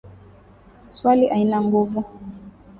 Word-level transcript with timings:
Swahili 0.91 1.29
aina 1.31 1.59
nguvu 1.61 2.03